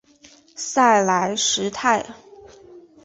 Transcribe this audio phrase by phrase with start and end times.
[0.55, 2.03] 塞莱什泰。